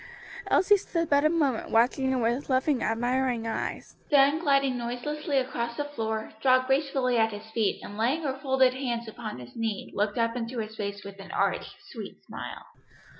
Elsie 0.49 0.77
stood 0.77 1.11
but 1.11 1.23
a 1.23 1.29
moment 1.29 1.69
watching 1.69 2.09
him 2.11 2.21
with 2.21 2.49
loving, 2.49 2.81
admiring 2.81 3.45
eyes, 3.45 3.95
then 4.09 4.39
gliding 4.39 4.75
noiselessly 4.75 5.37
across 5.37 5.77
the 5.77 5.85
floor, 5.93 6.31
dropped 6.41 6.65
gracefully 6.65 7.17
at 7.19 7.31
his 7.31 7.51
feet 7.51 7.79
and 7.83 7.99
laying 7.99 8.23
her 8.23 8.39
folded 8.41 8.73
hands 8.73 9.07
upon 9.07 9.37
his 9.37 9.55
knee 9.55 9.91
looked 9.93 10.17
up 10.17 10.35
into 10.35 10.57
his 10.57 10.75
face 10.75 11.03
with 11.03 11.19
an 11.19 11.29
arch, 11.31 11.67
sweet 11.91 12.15
smile. 12.25 12.65